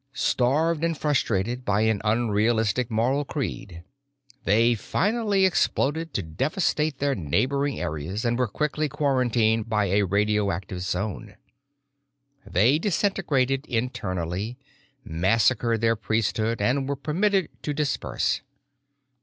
[0.15, 3.83] Starved and frustrated by an unrealistic moral creed
[4.45, 10.81] they finally exploded to devastate their neighboring areas and were quickly quarantined by a radioactive
[10.81, 11.35] zone.
[12.47, 14.57] They disintegrated internally,
[15.03, 18.41] massacred their priesthood, and were permitted to disperse.